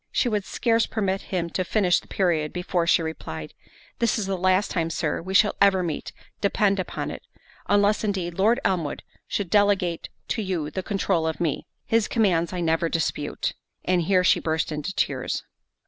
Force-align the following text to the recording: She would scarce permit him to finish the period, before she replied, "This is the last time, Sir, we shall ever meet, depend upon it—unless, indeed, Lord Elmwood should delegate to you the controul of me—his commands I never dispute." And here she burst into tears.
She 0.11 0.27
would 0.27 0.45
scarce 0.45 0.87
permit 0.87 1.21
him 1.29 1.51
to 1.51 1.63
finish 1.63 1.99
the 1.99 2.07
period, 2.07 2.51
before 2.51 2.87
she 2.87 3.03
replied, 3.03 3.53
"This 3.99 4.17
is 4.17 4.25
the 4.25 4.35
last 4.35 4.71
time, 4.71 4.89
Sir, 4.89 5.21
we 5.21 5.35
shall 5.35 5.53
ever 5.61 5.83
meet, 5.83 6.11
depend 6.41 6.79
upon 6.79 7.11
it—unless, 7.11 8.03
indeed, 8.03 8.33
Lord 8.33 8.59
Elmwood 8.65 9.03
should 9.27 9.51
delegate 9.51 10.09
to 10.29 10.41
you 10.41 10.71
the 10.71 10.81
controul 10.81 11.27
of 11.27 11.39
me—his 11.39 12.07
commands 12.07 12.51
I 12.51 12.61
never 12.61 12.89
dispute." 12.89 13.53
And 13.85 14.01
here 14.01 14.23
she 14.23 14.39
burst 14.39 14.71
into 14.71 14.91
tears. 14.95 15.43